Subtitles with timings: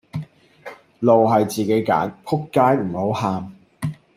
[1.01, 3.55] 路係自己揀,仆街唔好喊